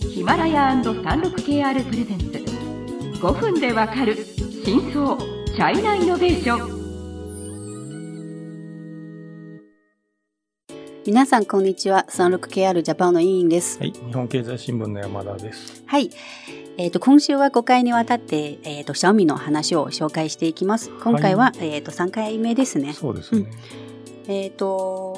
[0.00, 2.26] ヒマラヤ &36KR プレゼンツ。
[3.20, 4.16] 5分でわかる
[4.64, 6.78] 真相チャイナイノベーション。
[11.04, 13.78] 皆さんこんにちは 36KR ジャパンの委員です。
[13.80, 15.82] はい、日本経済新聞の山田です。
[15.84, 16.10] はい。
[16.76, 20.90] えっ、と今週は5回にわたってえっ、とシャオミの話を紹介していきます。
[21.02, 22.92] 今回は、えっ、と3回目ですね。
[22.92, 23.50] そうですね。
[24.28, 25.17] えっ、と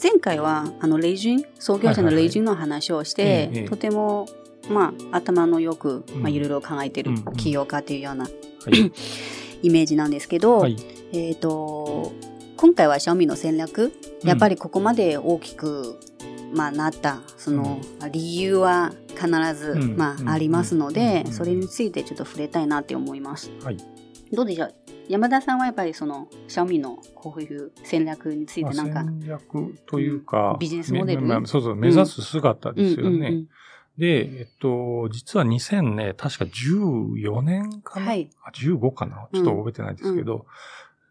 [0.00, 4.26] 前回はあのレイジン創業者のレイジンの話をして、とても
[4.70, 6.22] まあ頭のよく、うん。
[6.22, 8.30] まあ、いろいろ考えてる起業家というようなは
[8.72, 8.92] い。
[9.60, 10.76] イメージなんですけど、はい。
[11.12, 12.12] えっ、と
[12.56, 13.92] 今回はシャオミの戦略
[14.22, 15.98] やっぱりここまで大きく、
[16.52, 17.80] まあ、なったその、
[18.12, 19.96] 理由は必ず、うん。
[19.96, 20.28] まあ、うん。
[20.28, 21.32] ありますので、うん。
[21.32, 23.50] それについてちょっと触れたいなって思います。
[23.62, 23.76] はい。
[24.32, 24.74] どうでしょう？
[25.08, 31.22] 山田さんはやっぱりそのシャオミのこういう戦略についまあ、てなんか、戦略というか、ビジネスモデル？
[31.22, 33.10] めまあそうそう、目指す姿ですよね。
[33.10, 33.48] うんうんうん
[33.98, 39.28] で、えっと、実は2000ね、確か14年かな、はいあ ?15 かな？
[39.34, 40.46] ちょっと覚えてないですけど、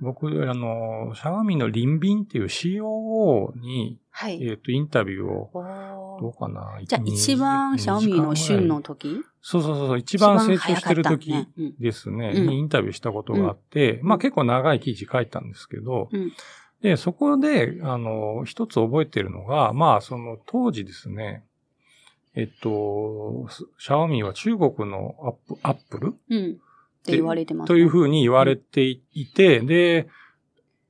[0.00, 4.46] 僕、あの、シャワミのリンビンっていう COO に、はい。
[4.46, 5.50] えっと、インタビューを、
[6.20, 6.78] どうかな？
[6.84, 9.20] じゃあ1一番シャオミの旬の時？
[9.40, 11.46] そうそうそうそう、一番成長してる時
[11.78, 12.48] ですね、うん。
[12.48, 16.32] にインタビューしたことがあって、まあ結構長い記事書いたんですけど、うん。
[16.80, 21.44] で、そこで、あの、一つ覚えてるのが、まあその当時ですね、
[22.34, 23.46] えっと、
[23.78, 26.14] シャオミは中国のアップアップル？
[26.30, 26.52] うん。
[26.52, 30.08] って言われてます、というふうに言われていて、で、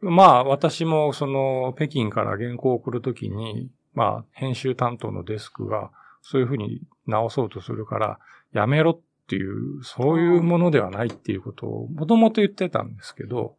[0.00, 5.90] まあ私もその北京から原稿を送るときに、まあ編集担当のデスクが
[6.22, 8.18] そういうふうに直そうとするから
[8.52, 13.56] やめろっていう、そういうものではないっていうことをもともと言ってたんですけど、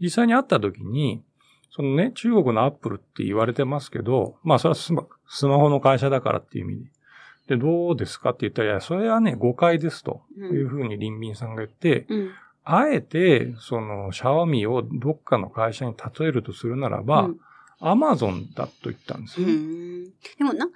[0.00, 1.22] 実際に会ったときに、
[1.70, 6.90] そのね、中国のアップルって言われてますけど、まあそれはスマスマホの会社だからっていう意味で。
[7.48, 12.30] で、どうですかって言ったら、いや、それはね、誤解ですというふうにリンビンさんが言って、うん。
[12.64, 17.40] あえて、その、シャオミをどっかの会社に例えるとするならば、うん
[17.80, 19.52] アマゾンだと言ったんですうね。
[19.52, 20.10] んで
[20.44, 20.68] もな、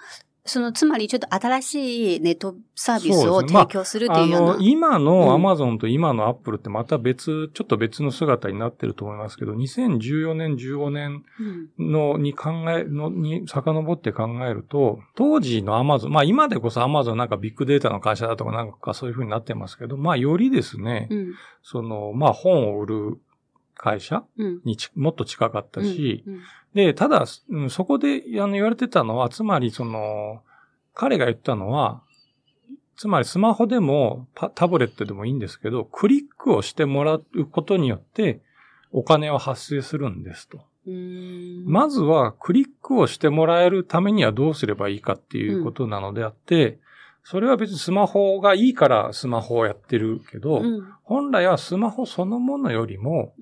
[0.47, 4.55] その、つまりちょっと新しいネットサービスを提供するってあいうような。
[4.57, 11.25] の、今うんのアマゾンと今のアップルってまた別、ちょっと別の姿になってると思いますけど、2014年、15年
[11.79, 21.35] うんのに考え、のに遡って考えると、当時のアマゾン、まあ今でこそアマゾンなんかビッグデータの会社だとかなんかそういう風になってますけど、まあよりですね、うん。
[21.63, 23.19] その、まあ本を売る
[23.75, 24.25] 会社？
[24.39, 24.61] うん。
[24.65, 26.41] にちもっと近かったし、うん
[26.75, 30.43] で、ただ、うんそこであの言われてたのは、つまりその、
[30.93, 32.03] 彼が言ったのは、
[32.97, 38.41] つまりスマホでもパタブレットでもいいんですけど、クリックをしてもらうことによって、
[38.91, 40.63] お金は発生するんですと。
[40.87, 41.65] うん。
[41.65, 46.81] まずは、クリックをしてもらえるためにはどうすればいいかっていうことなのであって、
[47.23, 50.89] それは別にスマホがいいからスマホをやってるけど、うん。
[51.05, 53.35] 本来はスマホそのものよりも、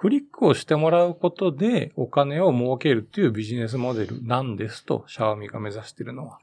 [0.00, 6.38] クリックをしてもらうことでお金を儲けるっていうビジネスモデルなんですと、シャオミが目指しているのは。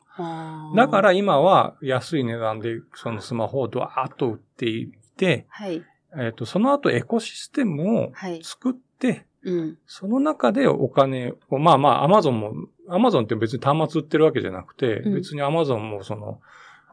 [0.75, 5.83] だから今は安い値段でそのスマホをドワーッと売っていて、はい。
[6.15, 8.41] えっ、と、その後エコシステムをはい。
[8.43, 9.77] 作って、うん。
[9.87, 12.53] その中でお金を、まあまあ、アマゾンも、
[12.87, 16.41] アマゾンって別に端末売ってるわけじゃなくて、うん別にアマゾンもその、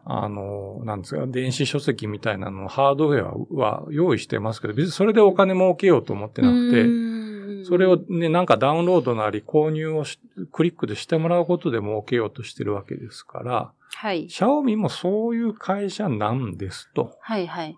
[0.07, 10.19] あの、なんですか、電子書籍みたいなの、ハードウェアは用意してますけど、別にそれでお金儲けようと思ってなくて、てそれをね、なんかダウンロードなり購入をし
[10.53, 14.29] クリックでしてもらうことで儲けようとしてるわけですから、はい。
[14.29, 17.17] シャオミもそういう会社なんですと。
[17.21, 17.77] はいはい。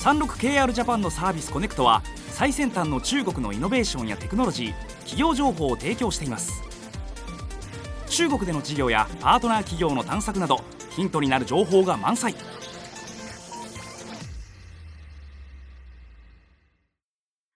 [0.00, 6.62] 36KR ジャパンのサービスコネクトは最先端の中国のイノベーションやテクノロジー企業情報を提供しています
[8.16, 12.32] 中国での事業やパートナー企業の探索などヒントになる情報が満載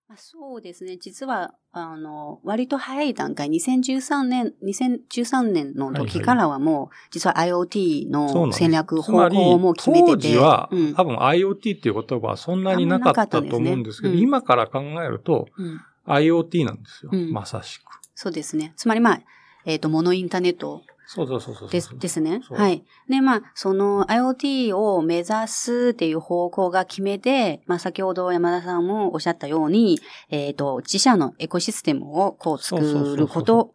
[0.07, 0.99] まあそうですね。
[0.99, 10.11] 実は、あの、割と早い段階、2013年、2013年の時からはもう、実は IoT のそうなんです戦略方向をもう決めてて。
[10.11, 17.13] 当時は、うん多分 IoT っていう言葉はそんなになかったと思うんですけど、ねうん今から考えるとうん IoT なんですよ。
[17.15, 17.85] うんまさしく。
[18.15, 18.75] そうですね。
[18.77, 19.21] つまりまあ、
[19.65, 21.71] えっ、と、モノインターネットそうそうそうそう。
[21.71, 22.41] ですですね。
[22.51, 22.85] はい。
[23.09, 29.99] で、まあ、その IoT を目指すっていう方向が決めて、まあ、先ほど山田さんもおっしゃったように、
[30.29, 32.81] えっ、と、自社のエコシステムをこう作
[33.17, 33.75] ることを、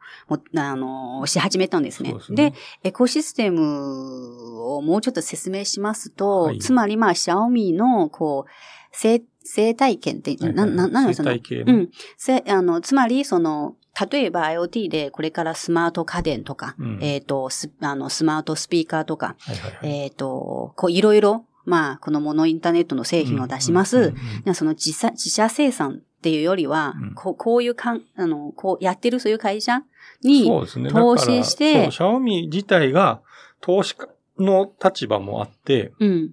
[0.56, 2.14] あの、し始めたんですね。
[2.14, 8.50] ですねで、エコシステムをもうちょっと説明しますと、はいつまりまあ、シャオミの、こう、
[8.96, 11.30] 生生態圏って、な、な、なんでその？
[11.30, 11.92] 生態系ねうん。
[12.18, 13.76] せ、あの、つまり、その、
[14.12, 20.04] 例えば IoT でこれからスマート家電とか、うんえっ、と、スあの、スマートスピーカーとか、はいはいはい。
[20.04, 24.14] えっ、と、こういろいろ、まあ、このモノインターネットの製品を出します。
[24.46, 29.82] うんその自社自社生産っていうよりは、うんこうこういうかん、あの、こうやってるそういう会社
[30.24, 30.90] に、そうですね。
[30.90, 33.22] 投資してそう、シャオミ自体が
[33.62, 36.32] 投資家の立場もあって、うん、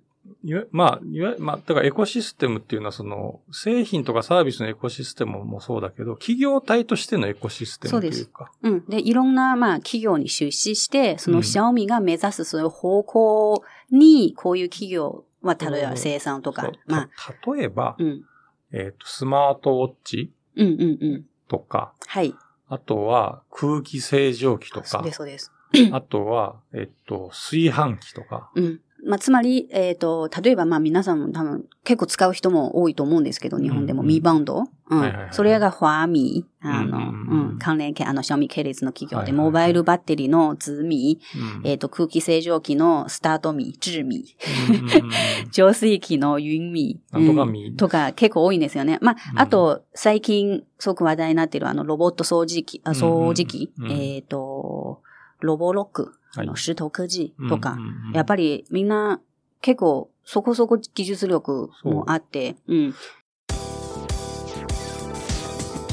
[0.70, 8.52] まあ、いわまあ、だからエコシステムっていうのはその、製品とかサービスのエコシステムもそうだけど、企業体としてのエコシステムというか。
[8.62, 8.84] うん。
[8.86, 18.24] で、いろんな、まあ、企業に出資して、そうの、んシャオミが目指すそういう方向に、こういう企業は、例えばそう生産とかそう、まあ、た例えば、うん。
[18.72, 20.84] えっ、と、スマートウォッチうんうんう
[21.18, 21.26] ん。
[21.48, 22.34] とか、はい。
[22.68, 25.52] あとは空気清浄機とかそうです、、そうです。
[25.92, 28.80] あとは、えっ、と、炊飯器とか、うん。
[29.04, 34.08] まあ、つまり、えっ、と、例えば、まあ、皆さんも多分、結構使う人も多いと思うんですけど、日本でもうん。
[34.08, 34.64] ミーバウンド。
[34.90, 35.12] うん。
[35.32, 36.46] それがファーミ。
[36.62, 37.48] ー、あの、ううんんうん。
[37.50, 37.58] うん。
[37.58, 41.68] 関連系、あの、シャオミ系列の企業で、モバイルバッテリーのズミうん。
[41.68, 44.24] えっ、と、空気清浄機のスタートミ、ジミ
[44.68, 45.10] うんうんうん。
[45.50, 47.76] 浄水器のユンミとかミうん。
[47.76, 48.98] とか結構多いんですよね。
[49.02, 49.38] まあ、うん。
[49.40, 55.00] あと、最近、すごく話題になっているあの、ロボット掃除機、あ掃除機、えっ、と、
[55.46, 59.20] ロボロック、あの、はい石頭科技とか、うんうんうんやっぱりみんな
[59.60, 62.74] 結構そこそこ技術力もあって、う。
[62.74, 62.94] ん。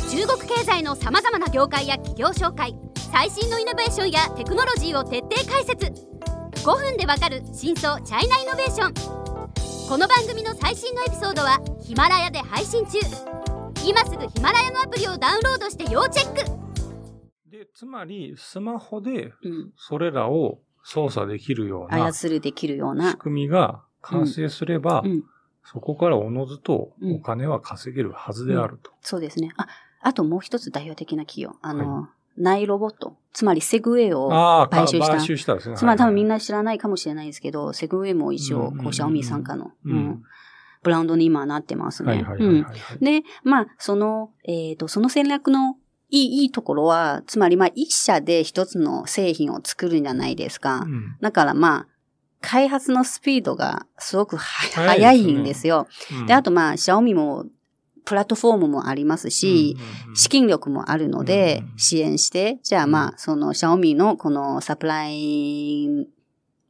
[0.09, 2.75] 中国経済のさまざまな業界や企業紹介
[3.11, 5.85] 最新のイノベーションやテクノロジーを徹底解説。
[6.63, 8.93] 5分でわかる真相チャイナイノベーション。
[9.87, 12.99] この番組の最新のエピソードはヒマラヤで配信中。
[13.85, 16.58] 今すぐヒマラヤのアプリをダウンロードして要チェック
[17.49, 19.73] で、つまり、スマホでうん。
[19.75, 23.15] それらを操作できるような操るできるよう仕な。
[23.15, 25.23] 組みが完成すれば、うん。
[25.63, 28.91] そこからおのずとうんお金は稼げるはずであると。
[29.01, 29.51] そうですね。
[29.57, 29.67] あ、
[30.01, 31.57] あともう一つ代表的な企業。
[31.61, 32.07] あの、
[32.37, 33.17] ナイロボット。
[33.33, 34.29] つまりセグウェイを
[34.69, 35.75] 買収した買収したですね。
[35.75, 40.23] つまり多分みんな、な知らないかもしれないですけど、セグウェイも一応、うんうんうんこう、シャオミ傘下の、ううんん、
[40.81, 42.13] ブランドに今なってますね。
[42.13, 42.71] はいはいはいはい、うんは
[43.01, 43.21] い。
[43.21, 45.75] で、まあ、その、えっ、と、その戦略の
[46.09, 50.83] いい、いいところは、つまりまあ、一社で一つの製品を作るんじゃないですか。
[50.85, 51.17] うん。
[51.21, 51.87] だからまあ、
[52.41, 55.87] 開発のスピードがすごくは早早いんですよ。
[56.11, 56.25] うん。
[56.25, 57.45] で、あとまあ、シャオミも、
[58.05, 59.77] プラットフォームもありますし、
[60.07, 65.87] うん資金力もあるのでうん支援して、じゃあまあ、その、シャオミのこのサプライ、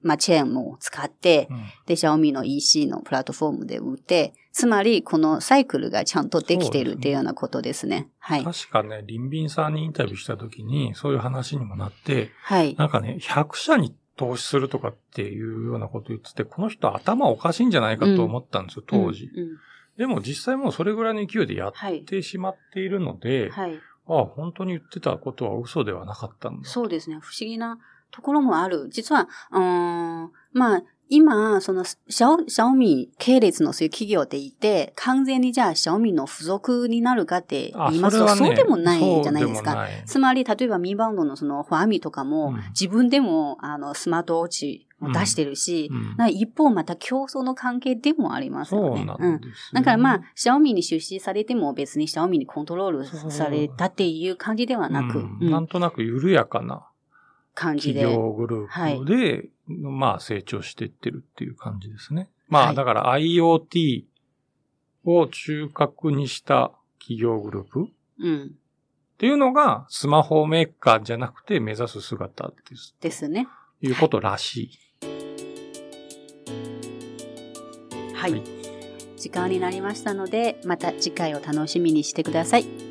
[0.02, 1.64] まあ、チェーンも使って、うん。
[1.86, 8.10] で、シャオミの EC のプラットフォームで売って、つまり、このサイクルがちゃんとできてるっていうようなことですね。
[8.20, 8.44] はい。
[8.44, 12.76] 確かね、リンビンさんにインタビューした時に、そういう話にもなって、はい。
[12.76, 19.26] なんかね、100社に投資するとかっていうようなこと言ってて、この人頭おかしいんじゃないかと思ったんですよ、当時。
[19.34, 19.58] うんうん
[20.00, 22.06] でも実際もうそれぐらいの勢いでやっはい。
[22.06, 23.78] てしまっているので、はい。
[24.08, 26.70] ああ、本当に言ってたことは嘘ではなかったんだ。
[26.70, 27.18] そうですね。
[27.20, 27.78] 不思議な
[28.10, 28.88] ところもある。
[28.90, 39.88] 実は、うーん、まあ、今、その、シャオ、シャオミ系列のそういう企業っていて、完全にじゃあ、シャオミの付属になるかってあ言いますと、そうでもないじゃないですか。
[40.06, 42.60] つまり、例えばミーバウンドのそのファーミとかも、うん。
[42.70, 45.90] 自分でもあのスマートウォッチを出してるし、
[46.20, 46.30] うん。
[46.30, 48.98] 一方また競争の関係でもありますよね。
[48.98, 49.52] そうなんです、ね。
[49.74, 55.38] だからまあ、シャオミに出資されても別にシャオミにコントロールされたっていう感じではなく、うん。
[55.42, 55.50] うん。
[55.50, 56.86] なんとなく緩やかな
[57.56, 58.02] 感じで。
[58.02, 62.30] 企業グループで、まあ成長していってるっていう感じですね。
[62.48, 64.04] まはいあだから IoT
[65.06, 67.88] を中核にした企業グループっ
[68.20, 68.52] うん。
[69.18, 72.96] ていうのがスマホメーカーじゃなくて目指す姿です。
[73.02, 73.48] ですね。
[73.82, 74.72] ということらしい。
[78.16, 78.32] はい。
[78.32, 78.44] はい
[79.20, 82.89] 時間になりましたので、また次回を楽しみにしてください。